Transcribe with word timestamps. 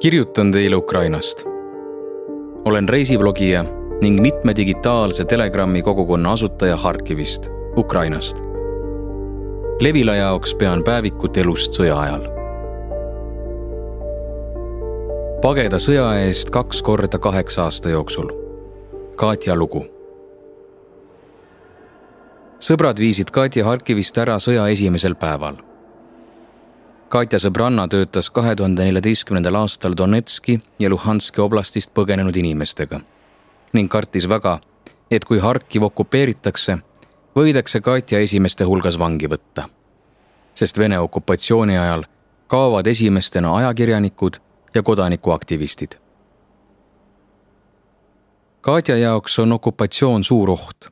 kirjutan 0.00 0.52
teile 0.52 0.76
Ukrainast. 0.76 1.44
olen 2.64 2.88
reisiblogija 2.88 3.64
ning 4.02 4.20
mitme 4.20 4.56
digitaalse 4.56 5.24
Telegrami 5.24 5.82
kogukonna 5.82 6.32
asutaja 6.32 6.76
Harkivist, 6.76 7.48
Ukrainast. 7.76 8.38
Levila 9.80 10.14
jaoks 10.14 10.54
pean 10.54 10.84
päevikut 10.84 11.36
elust 11.36 11.72
sõja 11.72 12.00
ajal. 12.00 12.28
pageda 15.42 15.76
sõja 15.76 16.10
eest 16.26 16.50
kaks 16.50 16.82
korda 16.82 17.18
kaheksa 17.18 17.62
aasta 17.62 17.88
jooksul. 17.88 18.28
Katja 19.16 19.56
lugu. 19.56 19.86
sõbrad 22.60 22.98
viisid 22.98 23.30
Katja 23.30 23.64
Harkivist 23.64 24.18
ära 24.18 24.36
sõja 24.36 24.68
esimesel 24.68 25.14
päeval 25.14 25.65
Katja 27.08 27.38
sõbranna 27.38 27.84
töötas 27.86 28.32
kahe 28.34 28.56
tuhande 28.58 28.82
neljateistkümnendal 28.82 29.54
aastal 29.60 29.94
Donetski 29.96 30.56
ja 30.82 30.90
Luhanski 30.90 31.40
oblastist 31.40 31.92
põgenenud 31.94 32.34
inimestega 32.36 32.98
ning 33.76 33.90
kartis 33.92 34.26
väga, 34.26 34.56
et 35.10 35.24
kui 35.24 35.38
Harkiv 35.38 35.84
okupeeritakse, 35.86 36.78
võidakse 37.36 37.80
Katja 37.80 38.18
esimeste 38.24 38.64
hulgas 38.64 38.98
vangi 38.98 39.28
võtta. 39.30 39.68
sest 40.54 40.78
Vene 40.78 40.98
okupatsiooni 40.98 41.78
ajal 41.78 42.04
kaovad 42.46 42.86
esimestena 42.86 43.56
ajakirjanikud 43.56 44.36
ja 44.74 44.82
kodanikuaktivistid. 44.82 45.98
Katja 48.60 48.96
jaoks 48.96 49.38
on 49.38 49.52
okupatsioon 49.52 50.24
suur 50.24 50.50
oht, 50.50 50.88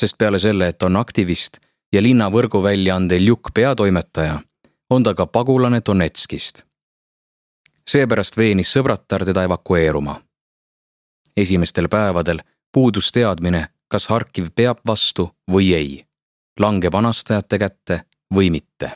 sest 0.00 0.18
peale 0.18 0.38
selle, 0.38 0.68
et 0.68 0.82
on 0.82 0.96
aktivist 0.96 1.58
ja 1.92 2.02
linna 2.02 2.30
võrguväljaande 2.30 3.18
Ljuk 3.20 3.50
peatoimetaja 3.54 4.40
on 4.90 5.02
ta 5.02 5.14
ka 5.14 5.26
pagulane 5.26 5.82
Donetskist. 5.86 6.62
seepärast 7.90 8.36
veenis 8.36 8.76
sõbratar 8.76 9.24
teda 9.24 9.44
evakueeruma. 9.44 10.22
esimestel 11.36 11.88
päevadel 11.88 12.38
puudus 12.72 13.12
teadmine, 13.12 13.68
kas 13.88 14.08
Harkiv 14.08 14.46
peab 14.54 14.78
vastu 14.86 15.30
või 15.50 15.74
ei, 15.74 16.06
langeb 16.60 16.94
anastajate 16.94 17.58
kätte 17.58 18.04
või 18.34 18.50
mitte. 18.50 18.92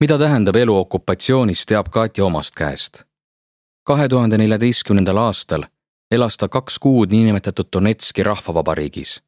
mida 0.00 0.18
tähendab 0.18 0.56
elu 0.56 0.76
okupatsioonis, 0.76 1.66
teab 1.66 1.88
Katja 1.88 2.24
omast 2.24 2.54
käest. 2.54 3.04
kahe 3.84 4.08
tuhande 4.08 4.38
neljateistkümnendal 4.38 5.16
aastal 5.16 5.64
elas 6.10 6.36
ta 6.36 6.48
kaks 6.48 6.78
kuud 6.78 7.10
niinimetatud 7.10 7.66
Donetski 7.72 8.22
rahvavabariigis 8.22 9.22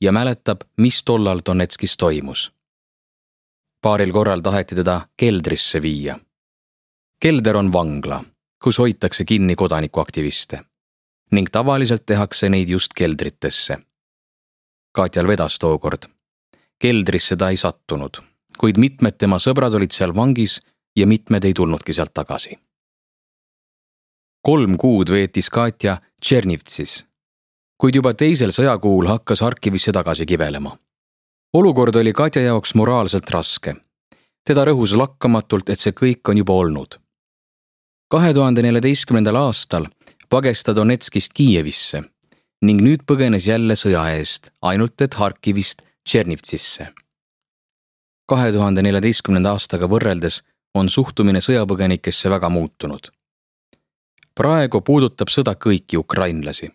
ja 0.00 0.12
mäletab, 0.12 0.60
mis 0.76 1.04
tollal 1.04 1.40
Donetskis 1.46 1.96
toimus 1.96 2.52
paaril 3.82 4.12
korral 4.12 4.40
taheti 4.40 4.74
teda 4.74 5.00
keldrisse 5.16 5.82
viia. 5.82 6.18
kelder 7.20 7.56
on 7.56 7.72
vangla, 7.72 8.24
kus 8.62 8.78
hoitakse 8.78 9.24
kinni 9.24 9.54
kodanikuaktiviste 9.54 10.60
ning 11.32 11.48
tavaliselt 11.52 12.06
tehakse 12.06 12.48
neid 12.48 12.68
just 12.68 12.92
keldritesse. 12.94 13.78
Katjal 14.92 15.26
vedas 15.26 15.58
tookord. 15.58 16.02
keldrisse 16.78 17.36
ta 17.36 17.48
ei 17.50 17.56
sattunud, 17.56 18.16
kuid 18.58 18.76
mitmed 18.76 19.16
tema 19.18 19.38
sõbrad 19.38 19.74
olid 19.74 19.90
seal 19.90 20.14
vangis 20.14 20.60
ja 20.96 21.06
mitmed 21.06 21.44
ei 21.44 21.54
tulnudki 21.54 21.92
sealt 21.92 22.14
tagasi. 22.14 22.58
kolm 24.42 24.76
kuud 24.76 25.10
veetis 25.10 25.50
Katja 25.50 25.96
Tšernivtsis, 26.20 27.04
kuid 27.78 27.94
juba 27.94 28.14
teisel 28.14 28.50
sõjakuul 28.50 29.08
hakkas 29.08 29.40
Harkivisse 29.40 29.92
tagasi 29.92 30.26
kibelema 30.26 30.76
olukord 31.52 31.94
oli 31.94 32.12
Katja 32.12 32.42
jaoks 32.42 32.74
moraalselt 32.74 33.30
raske. 33.30 33.74
teda 34.44 34.64
rõhus 34.64 34.96
lakkamatult, 34.96 35.68
et 35.68 35.78
see 35.78 35.92
kõik 35.92 36.28
on 36.28 36.36
juba 36.36 36.52
olnud. 36.52 36.98
kahe 38.08 38.34
tuhande 38.34 38.62
neljateistkümnendal 38.62 39.36
aastal 39.36 39.86
pages 40.28 40.62
ta 40.62 40.74
Donetskist 40.76 41.32
Kiievisse 41.34 42.02
ning 42.62 42.80
nüüd 42.80 43.04
põgenes 43.06 43.48
jälle 43.48 43.74
sõja 43.74 44.04
eest, 44.16 44.50
ainult 44.62 45.00
et 45.00 45.14
Harkivist 45.14 45.82
Tšernivtsisse. 46.08 46.86
kahe 48.28 48.52
tuhande 48.52 48.82
neljateistkümnenda 48.82 49.50
aastaga 49.50 49.86
võrreldes 49.86 50.42
on 50.74 50.88
suhtumine 50.88 51.40
sõjapõgenikesse 51.40 52.30
väga 52.30 52.48
muutunud. 52.48 53.12
praegu 54.34 54.80
puudutab 54.80 55.28
sõda 55.28 55.54
kõiki 55.54 55.98
ukrainlasi, 55.98 56.72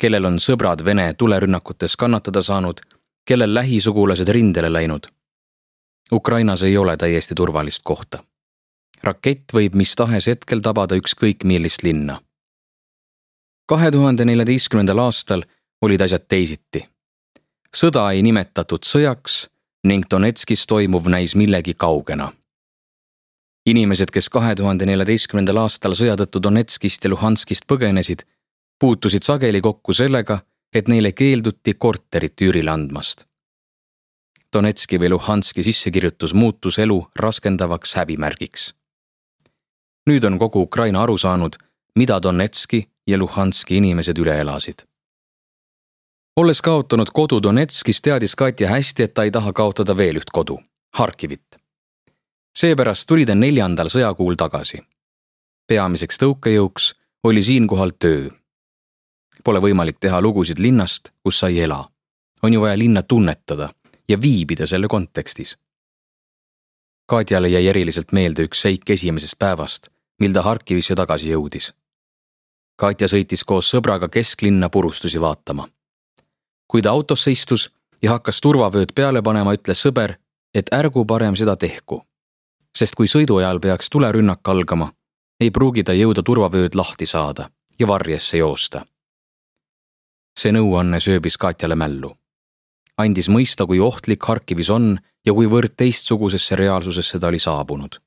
kellel 0.00 0.24
on 0.24 0.36
sõbrad 0.38 0.84
Vene 0.84 1.14
tulerünnakutes 1.14 1.96
kannatada 1.96 2.42
saanud 2.42 2.80
kellel 3.24 3.54
lähisugulased 3.54 4.28
rindele 4.28 4.72
läinud. 4.72 5.06
Ukrainas 6.12 6.62
ei 6.62 6.76
ole 6.76 6.96
täiesti 6.96 7.34
turvalist 7.34 7.80
kohta. 7.84 8.24
rakett 9.02 9.52
võib 9.52 9.74
mis 9.74 9.94
tahes 9.96 10.26
hetkel 10.26 10.60
tabada 10.60 10.94
ükskõik 10.94 11.44
millist 11.44 11.82
linna. 11.82 12.20
kahe 13.66 13.90
tuhande 13.90 14.24
neljateistkümnendal 14.24 14.98
aastal 14.98 15.42
olid 15.82 16.00
asjad 16.00 16.24
teisiti. 16.28 16.88
sõda 17.76 18.12
ei 18.12 18.22
nimetatud 18.22 18.84
sõjaks 18.84 19.48
ning 19.84 20.04
Donetskis 20.10 20.66
toimuv 20.66 21.06
näis 21.06 21.34
millegi 21.34 21.74
kaugena. 21.74 22.32
inimesed, 23.66 24.10
kes 24.10 24.28
kahe 24.28 24.54
tuhande 24.54 24.86
neljateistkümnendal 24.86 25.56
aastal 25.56 25.92
sõja 25.92 26.16
tõttu 26.16 26.42
Donetskist 26.42 27.04
ja 27.04 27.10
Luhanskist 27.10 27.64
põgenesid, 27.72 28.22
puutusid 28.80 29.22
sageli 29.22 29.60
kokku 29.60 29.92
sellega 29.92 30.40
et 30.74 30.88
neile 30.88 31.12
keelduti 31.12 31.74
korterit 31.74 32.40
üürile 32.42 32.70
andmast. 32.70 33.26
Donetski 34.54 34.98
või 35.02 35.10
Luhanski 35.10 35.62
sissekirjutus 35.66 36.34
muutus 36.34 36.78
elu 36.78 37.06
raskendavaks 37.18 37.94
häbimärgiks. 37.94 38.74
nüüd 40.06 40.24
on 40.24 40.38
kogu 40.38 40.62
Ukraina 40.62 41.02
aru 41.02 41.18
saanud, 41.18 41.56
mida 41.96 42.22
Donetski 42.22 42.88
ja 43.06 43.18
Luhanski 43.18 43.76
inimesed 43.76 44.18
üle 44.18 44.40
elasid. 44.40 44.86
olles 46.36 46.62
kaotanud 46.62 47.10
kodu 47.14 47.42
Donetskis, 47.42 48.02
teadis 48.02 48.36
Katja 48.36 48.68
hästi, 48.68 49.02
et 49.02 49.14
ta 49.14 49.22
ei 49.22 49.30
taha 49.30 49.52
kaotada 49.52 49.96
veel 49.96 50.16
üht 50.16 50.30
kodu, 50.32 50.60
Harkivit. 50.94 51.56
seepärast 52.58 53.08
tuli 53.08 53.26
ta 53.26 53.34
neljandal 53.34 53.86
sõjakuul 53.86 54.36
tagasi. 54.36 54.78
peamiseks 55.66 56.18
tõukejõuks 56.18 56.94
oli 57.24 57.42
siinkohal 57.42 57.90
töö 57.98 58.30
Pole 59.44 59.60
võimalik 59.60 59.98
teha 60.00 60.20
lugusid 60.24 60.58
linnast, 60.58 61.10
kus 61.22 61.38
sa 61.38 61.48
ei 61.48 61.60
ela. 61.60 61.84
on 62.42 62.52
ju 62.52 62.60
vaja 62.60 62.78
linna 62.78 63.02
tunnetada 63.02 63.68
ja 64.08 64.20
viibida 64.20 64.66
selle 64.66 64.88
kontekstis. 64.88 65.56
Katjale 67.06 67.48
jäi 67.48 67.66
eriliselt 67.66 68.12
meelde 68.12 68.44
üks 68.44 68.60
seik 68.60 68.90
esimesest 68.90 69.38
päevast, 69.38 69.88
mil 70.20 70.32
ta 70.32 70.42
Harkivisse 70.42 70.94
tagasi 70.94 71.30
jõudis. 71.30 71.72
Katja 72.76 73.08
sõitis 73.08 73.44
koos 73.44 73.70
sõbraga 73.74 74.08
kesklinna 74.08 74.68
purustusi 74.68 75.20
vaatama. 75.20 75.68
kui 76.68 76.82
ta 76.82 76.90
autosse 76.90 77.30
istus 77.30 77.70
ja 78.02 78.10
hakkas 78.10 78.40
turvavööd 78.40 78.92
peale 78.94 79.22
panema, 79.22 79.54
ütles 79.54 79.86
sõber, 79.86 80.14
et 80.54 80.68
ärgu 80.72 81.04
parem 81.04 81.36
seda 81.36 81.56
tehku. 81.56 82.02
sest 82.76 82.94
kui 82.94 83.06
sõidu 83.06 83.38
ajal 83.38 83.60
peaks 83.60 83.90
tulerünnak 83.90 84.48
algama, 84.48 84.92
ei 85.40 85.50
pruugi 85.50 85.84
ta 85.84 85.92
jõuda 85.92 86.22
turvavööd 86.22 86.74
lahti 86.74 87.06
saada 87.06 87.50
ja 87.78 87.86
varjesse 87.86 88.36
joosta 88.36 88.84
see 90.38 90.52
nõuanne 90.52 91.00
sööbis 91.00 91.38
Katjale 91.38 91.76
mällu. 91.76 92.16
andis 92.96 93.28
mõista, 93.28 93.66
kui 93.66 93.80
ohtlik 93.80 94.22
Harkivis 94.22 94.70
on 94.70 94.98
ja 95.26 95.32
kuivõrd 95.32 95.74
teistsugusesse 95.76 96.56
reaalsusesse 96.56 97.18
ta 97.18 97.28
oli 97.28 97.38
saabunud. 97.38 98.00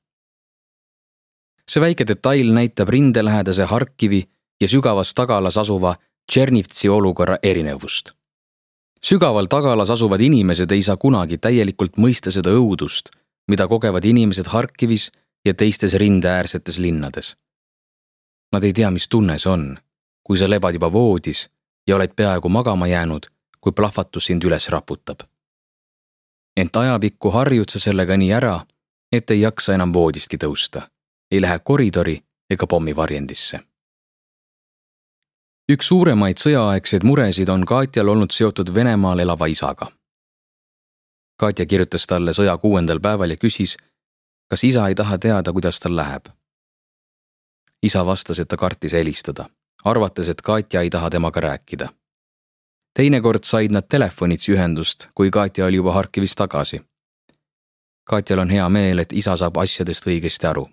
see 1.70 1.80
väike 1.80 2.06
detail 2.06 2.52
näitab 2.52 2.88
rindelähedase 2.88 3.64
Harkivi 3.64 4.28
ja 4.60 4.68
sügavas 4.68 5.14
tagalas 5.14 5.56
asuva 5.56 5.96
Tšernivtsi 6.30 6.88
olukorra 6.88 7.36
erinevust. 7.42 8.12
sügaval 9.04 9.46
tagalas 9.46 9.90
asuvad 9.90 10.20
inimesed 10.20 10.70
ei 10.70 10.82
saa 10.82 10.96
kunagi 10.96 11.38
täielikult 11.38 11.96
mõista 11.96 12.30
seda 12.30 12.50
õudust, 12.50 13.08
mida 13.48 13.68
kogevad 13.68 14.04
inimesed 14.04 14.46
Harkivis 14.46 15.10
ja 15.44 15.54
teistes 15.54 15.94
rindeäärsetes 15.94 16.78
linnades. 16.78 17.36
Nad 18.52 18.64
ei 18.64 18.72
tea, 18.72 18.90
mis 18.90 19.08
tunne 19.08 19.38
see 19.38 19.52
on, 19.52 19.78
kui 20.22 20.38
sa 20.38 20.48
lebad 20.50 20.74
juba 20.74 20.92
voodis 20.92 21.48
ja 21.88 21.96
oled 21.96 22.12
peaaegu 22.16 22.48
magama 22.48 22.86
jäänud, 22.86 23.26
kui 23.60 23.72
plahvatus 23.72 24.26
sind 24.26 24.44
üles 24.44 24.68
raputab. 24.68 25.20
ent 26.56 26.76
ajapikku 26.76 27.30
harjud 27.30 27.70
sa 27.70 27.78
sellega 27.78 28.16
nii 28.16 28.32
ära, 28.32 28.66
et 29.12 29.30
ei 29.30 29.40
jaksa 29.40 29.74
enam 29.74 29.92
voodistki 29.92 30.36
tõusta, 30.36 30.82
ei 31.30 31.40
lähe 31.40 31.58
koridori 31.58 32.24
ega 32.50 32.66
pommivarjendisse. 32.66 33.60
üks 35.72 35.88
suuremaid 35.88 36.36
sõjaaegseid 36.36 37.04
muresid 37.04 37.48
on 37.48 37.66
Katjal 37.66 38.08
olnud 38.08 38.30
seotud 38.30 38.74
Venemaal 38.74 39.18
elava 39.18 39.46
isaga. 39.46 39.86
Katja 41.36 41.66
kirjutas 41.66 42.06
talle 42.06 42.32
sõja 42.32 42.58
kuuendal 42.58 43.00
päeval 43.00 43.30
ja 43.30 43.36
küsis, 43.36 43.76
kas 44.50 44.64
isa 44.64 44.88
ei 44.88 44.94
taha 44.94 45.18
teada, 45.18 45.52
kuidas 45.52 45.80
tal 45.80 45.96
läheb. 45.96 46.28
isa 47.82 48.06
vastas, 48.06 48.38
et 48.38 48.48
ta 48.48 48.56
kartis 48.56 48.92
helistada 48.92 49.46
arvates, 49.84 50.28
et 50.28 50.42
Katja 50.42 50.80
ei 50.80 50.90
taha 50.90 51.10
temaga 51.10 51.40
rääkida. 51.40 51.88
teinekord 52.94 53.44
said 53.44 53.70
nad 53.70 53.82
telefonitsi 53.88 54.52
ühendust, 54.52 55.06
kui 55.14 55.30
Katja 55.30 55.66
oli 55.66 55.76
juba 55.76 55.92
Harkivis 55.92 56.34
tagasi. 56.34 56.80
Katjal 58.04 58.38
on 58.38 58.50
hea 58.50 58.68
meel, 58.68 58.98
et 58.98 59.12
isa 59.12 59.36
saab 59.36 59.56
asjadest 59.56 60.06
õigesti 60.06 60.46
aru. 60.46 60.68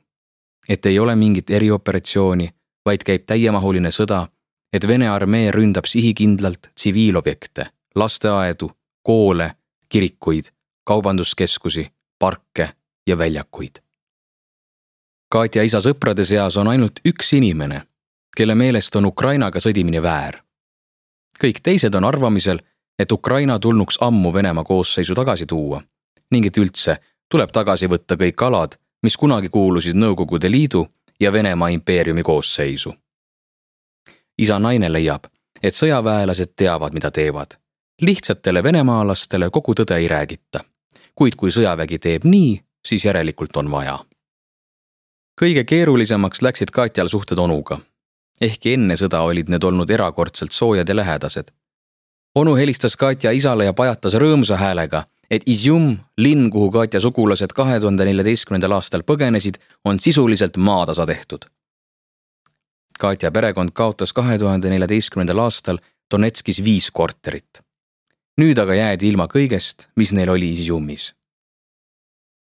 et 0.70 0.86
ei 0.86 1.00
ole 1.00 1.16
mingit 1.16 1.50
erioperatsiooni, 1.50 2.50
vaid 2.86 3.04
käib 3.04 3.26
täiemahuline 3.26 3.92
sõda, 3.92 4.28
et 4.74 4.88
Vene 4.88 5.10
armee 5.10 5.52
ründab 5.52 5.86
sihikindlalt 5.86 6.68
tsiviilobjekte, 6.76 7.66
lasteaedu, 7.96 8.72
koole, 9.04 9.56
kirikuid, 9.90 10.46
kaubanduskeskusi, 10.84 11.92
parke 12.20 12.70
ja 13.08 13.18
väljakuid. 13.18 13.80
Katja 15.32 15.64
isa 15.64 15.82
sõprade 15.82 16.26
seas 16.26 16.58
on 16.58 16.68
ainult 16.68 17.00
üks 17.06 17.34
inimene, 17.38 17.82
kelle 18.36 18.56
meelest 18.56 18.96
on 18.96 19.06
Ukrainaga 19.06 19.60
sõdimine 19.60 20.02
väär. 20.02 20.42
kõik 21.44 21.60
teised 21.64 21.96
on 21.96 22.04
arvamisel, 22.04 22.60
et 23.00 23.12
Ukraina 23.12 23.60
tulnuks 23.60 23.98
ammu 24.02 24.34
Venemaa 24.34 24.64
koosseisu 24.64 25.16
tagasi 25.16 25.46
tuua 25.46 25.82
ning 26.32 26.46
et 26.46 26.58
üldse 26.58 26.98
tuleb 27.32 27.52
tagasi 27.52 27.88
võtta 27.88 28.18
kõik 28.20 28.42
alad, 28.48 28.78
mis 29.04 29.18
kunagi 29.18 29.50
kuulusid 29.50 29.96
Nõukogude 29.96 30.52
Liidu 30.52 30.88
ja 31.20 31.32
Venemaa 31.34 31.70
impeeriumi 31.70 32.24
koosseisu. 32.24 32.94
isa 34.38 34.60
naine 34.60 34.92
leiab, 34.92 35.24
et 35.64 35.74
sõjaväelased 35.74 36.54
teavad, 36.56 36.94
mida 36.94 37.12
teevad. 37.12 37.58
lihtsatele 38.02 38.64
venemaalastele 38.64 39.50
kogu 39.50 39.74
tõde 39.74 39.96
ei 39.96 40.08
räägita. 40.08 40.60
kuid 41.16 41.36
kui 41.36 41.50
sõjavägi 41.52 42.00
teeb 42.00 42.24
nii, 42.24 42.62
siis 42.86 43.06
järelikult 43.06 43.58
on 43.58 43.72
vaja. 43.72 44.00
kõige 45.42 45.64
keerulisemaks 45.64 46.42
läksid 46.42 46.72
Katjal 46.72 47.08
suhted 47.08 47.38
onuga. 47.38 47.80
Ehkki 48.42 48.74
enne 48.74 48.96
sõda 49.00 49.22
olid 49.22 49.50
need 49.50 49.64
olnud 49.64 49.90
erakordselt 49.90 50.52
soojad 50.52 50.90
ja 50.90 50.96
lähedased. 50.96 51.52
onu 52.36 52.56
helistas 52.56 52.96
Katja 52.96 53.32
isale 53.32 53.66
ja 53.66 53.74
pajatas 53.74 54.14
rõõmsa 54.14 54.58
häälega 54.58 55.06
et 55.30 55.44
Izjum, 55.46 55.98
linn, 56.18 56.50
kuhu 56.52 56.70
Katja 56.72 57.02
sugulased 57.02 57.54
kahe 57.56 57.80
tuhande 57.80 58.06
neljateistkümnendal 58.06 58.78
aastal 58.78 59.04
põgenesid, 59.08 59.60
on 59.86 60.00
sisuliselt 60.00 60.58
maatasa 60.58 61.06
tehtud. 61.06 61.46
Katja 63.00 63.32
perekond 63.32 63.74
kaotas 63.74 64.14
kahe 64.14 64.38
tuhande 64.40 64.70
neljateistkümnendal 64.70 65.44
aastal 65.48 65.82
Donetskis 66.12 66.64
viis 66.64 66.92
korterit. 66.92 67.62
nüüd 68.42 68.60
aga 68.60 68.76
jäädi 68.76 69.08
ilma 69.08 69.30
kõigest, 69.32 69.88
mis 69.96 70.12
neil 70.12 70.30
oli 70.30 70.52
Izjumis. 70.52 71.14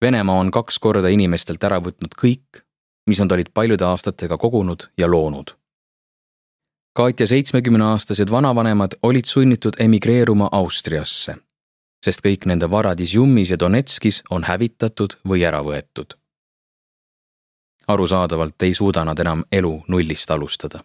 Venemaa 0.02 0.38
on 0.38 0.50
kaks 0.50 0.78
korda 0.78 1.08
inimestelt 1.08 1.64
ära 1.64 1.80
võtnud 1.82 2.14
kõik, 2.14 2.62
mis 3.06 3.18
nad 3.20 3.32
olid 3.32 3.50
paljude 3.54 3.84
aastatega 3.84 4.38
kogunud 4.38 4.86
ja 4.96 5.10
loonud. 5.10 5.59
Katja 6.96 7.26
seitsmekümneaastased 7.26 8.30
vanavanemad 8.30 8.98
olid 9.02 9.24
sunnitud 9.24 9.78
emigreeruma 9.78 10.48
Austriasse 10.52 11.36
sest 12.04 12.24
kõik 12.24 12.46
nende 12.48 12.68
varad 12.70 13.00
Izjumis 13.00 13.52
ja 13.52 13.58
Donetskis 13.60 14.22
on 14.30 14.44
hävitatud 14.48 15.18
või 15.28 15.44
ära 15.44 15.62
võetud. 15.64 16.16
arusaadavalt 17.90 18.62
ei 18.62 18.74
suuda 18.74 19.04
nad 19.04 19.18
enam 19.18 19.42
elu 19.52 19.72
nullist 19.88 20.30
alustada, 20.30 20.80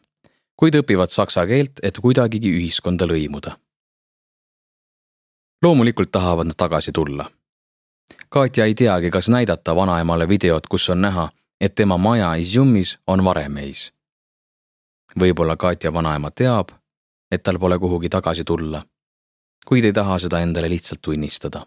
kuid 0.57 0.75
õpivad 0.75 1.13
saksa 1.13 1.45
keelt, 1.45 1.79
et 1.83 1.97
kuidagigi 1.97 2.49
ühiskonda 2.49 3.05
lõimuda. 3.05 3.55
loomulikult 5.63 6.11
tahavad 6.11 6.47
nad 6.47 6.55
tagasi 6.55 6.91
tulla. 6.91 7.31
Katja 8.29 8.65
ei 8.65 8.75
teagi, 8.75 9.09
kas 9.09 9.29
näidata 9.29 9.75
vanaemale 9.75 10.27
videot, 10.29 10.67
kus 10.67 10.89
on 10.89 11.01
näha, 11.01 11.29
et 11.61 11.75
tema 11.75 11.97
maja 11.97 12.35
Izjumis 12.35 12.97
on 13.07 13.23
varemeis. 13.23 13.94
Võib-olla 15.19 15.55
Katja 15.57 15.93
vanaema 15.93 16.31
teab, 16.31 16.69
et 17.31 17.43
tal 17.43 17.59
pole 17.59 17.79
kuhugi 17.79 18.09
tagasi 18.09 18.43
tulla 18.43 18.83
kuid 19.65 19.85
ei 19.85 19.93
taha 19.93 20.19
seda 20.19 20.39
endale 20.39 20.69
lihtsalt 20.69 21.01
tunnistada. 21.01 21.65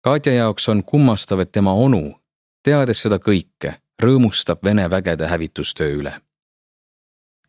Katja 0.00 0.32
jaoks 0.32 0.68
on 0.68 0.84
kummastav, 0.84 1.40
et 1.40 1.52
tema 1.52 1.72
onu, 1.72 2.02
teades 2.62 3.02
seda 3.02 3.18
kõike, 3.18 3.78
rõõmustab 4.02 4.62
Vene 4.64 4.90
vägede 4.90 5.26
hävitustöö 5.26 5.96
üle. 6.00 6.20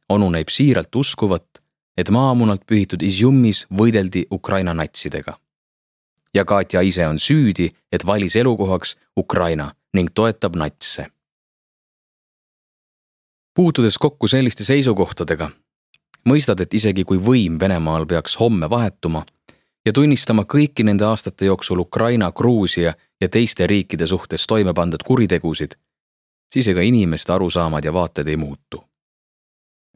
onu 0.10 0.30
näib 0.30 0.50
siiralt 0.50 0.96
uskuvat, 0.96 1.62
et 1.98 2.10
maamunalt 2.10 2.62
pühitud 2.66 3.02
Izjumis 3.02 3.66
võideldi 3.74 4.26
Ukraina 4.32 4.74
natsidega. 4.74 5.40
ja 6.34 6.46
Katja 6.46 6.82
ise 6.82 7.08
on 7.08 7.20
süüdi, 7.20 7.76
et 7.92 8.06
valis 8.06 8.36
elukohaks 8.36 8.98
Ukraina 9.18 9.72
ning 9.94 10.10
toetab 10.14 10.56
natse. 10.56 11.08
Puutudes 13.56 13.98
kokku 13.98 14.28
selliste 14.28 14.64
seisukohtadega 14.64 15.50
mõistad, 16.30 16.60
et 16.62 16.74
isegi 16.74 17.04
kui 17.04 17.20
võim 17.22 17.60
Venemaal 17.60 18.06
peaks 18.06 18.40
homme 18.40 18.70
vahetuma 18.70 19.24
ja 19.86 19.94
tunnistama 19.94 20.44
kõiki 20.44 20.84
nende 20.84 21.06
aastate 21.06 21.46
jooksul 21.46 21.80
Ukraina, 21.80 22.32
Gruusia 22.32 22.94
ja 23.22 23.30
teiste 23.30 23.68
riikide 23.68 24.08
suhtes 24.08 24.48
toime 24.48 24.74
pandud 24.74 25.04
kuritegusid, 25.06 25.76
siis 26.54 26.68
ega 26.68 26.82
inimeste 26.82 27.34
arusaamad 27.34 27.86
ja 27.86 27.94
vaated 27.94 28.28
ei 28.28 28.38
muutu. 28.38 28.84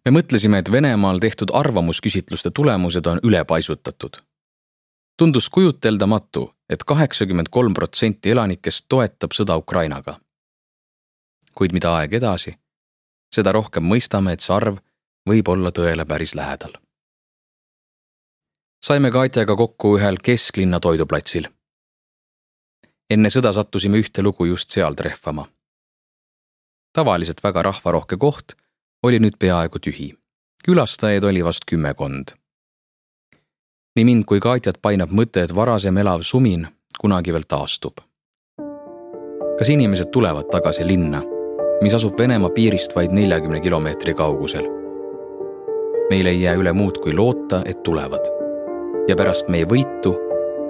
me 0.05 0.11
mõtlesime, 0.11 0.59
et 0.59 0.71
Venemaal 0.71 1.19
tehtud 1.19 1.49
arvamusküsitluste 1.53 2.51
tulemused 2.51 3.05
on 3.05 3.19
ülepaisutatud. 3.23 4.17
tundus 5.17 5.49
kujuteldamatu 5.49 6.53
et, 6.69 6.73
et 6.73 6.83
kaheksakümmend 6.83 7.47
kolm 7.51 7.73
protsenti 7.73 8.29
elanikest 8.29 8.85
toetab 8.89 9.31
sõda 9.33 9.57
Ukrainaga. 9.57 10.19
kuid 11.55 11.73
mida 11.73 11.95
aeg 11.95 12.13
edasi, 12.13 12.55
seda 13.35 13.51
rohkem 13.51 13.83
mõistame, 13.83 14.33
et 14.33 14.41
see 14.41 14.53
arv 14.55 14.79
võib 15.29 15.47
olla 15.47 15.71
tõele 15.71 16.05
päris 16.05 16.35
lähedal. 16.35 16.73
saime 18.85 19.11
Katjaga 19.11 19.55
kokku 19.55 19.97
ühel 19.97 20.17
kesklinna 20.23 20.79
toiduplatsil. 20.79 21.47
enne 23.09 23.29
sõda 23.29 23.53
sattusime 23.53 23.97
ühte 23.97 24.23
lugu 24.23 24.45
just 24.45 24.69
seal 24.69 24.93
trehvama. 24.93 25.45
tavaliselt 26.93 27.43
väga 27.43 27.61
rahvarohke 27.61 28.17
koht 28.17 28.53
oli 29.03 29.19
nüüd 29.19 29.37
peaaegu 29.39 29.79
tühi. 29.79 30.17
külastajaid 30.65 31.23
oli 31.23 31.45
vast 31.45 31.65
kümmekond. 31.65 32.27
nii 33.95 34.05
mind 34.05 34.25
kui 34.25 34.39
Katjat 34.39 34.81
painab 34.81 35.09
mõte, 35.09 35.43
et 35.43 35.55
varasem 35.55 35.97
elav 35.97 36.21
sumin 36.21 36.67
kunagi 36.99 37.33
veel 37.33 37.43
taastub. 37.47 37.99
kas 39.59 39.69
inimesed 39.69 40.11
tulevad 40.11 40.45
tagasi 40.51 40.87
linna, 40.87 41.21
mis 41.81 41.95
asub 41.95 42.17
Venemaa 42.19 42.49
piirist 42.49 42.95
vaid 42.95 43.11
neljakümne 43.11 43.59
kilomeetri 43.59 44.13
kaugusel 44.13 44.79
meil 46.09 46.25
ei 46.25 46.41
jää 46.41 46.55
üle 46.57 46.73
muud 46.73 46.97
kui 46.97 47.13
loota, 47.13 47.61
et 47.65 47.83
tulevad. 47.83 48.25
ja 49.07 49.15
pärast 49.15 49.47
meie 49.49 49.65
võitu 49.65 50.13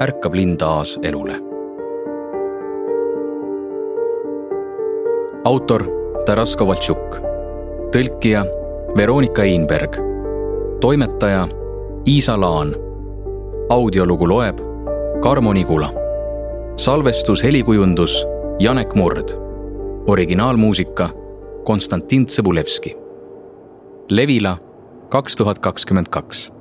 ärkab 0.01 0.35
linn 0.35 0.57
taas 0.57 0.99
elule. 1.03 1.39
autor 5.45 5.85
Taras 6.25 6.55
Kovaltšuk, 6.55 7.15
tõlkija 7.95 8.43
Veronika 8.97 9.43
Einberg, 9.43 9.95
toimetaja 10.81 11.47
Iisa 12.07 12.39
Laan. 12.39 12.75
audiolugu 13.69 14.27
loeb 14.27 14.59
Karmo 15.21 15.53
Nigula. 15.53 15.93
salvestus, 16.75 17.43
helikujundus 17.43 18.25
Janek 18.59 18.95
Murd. 18.95 19.48
Originaalmuusika 20.07 21.09
Konstantin 21.63 22.25
Tsõbulevski. 22.25 22.95
Levila 24.09 24.57
kaks 25.09 25.35
tuhat 25.35 25.59
kakskümmend 25.59 26.07
kaks 26.09 26.51